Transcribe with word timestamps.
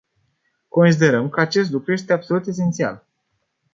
Considerăm 0.67 1.29
că 1.29 1.39
acest 1.41 1.71
lucru 1.71 1.91
este 1.91 2.13
absolut 2.13 2.47
esențial. 2.47 3.05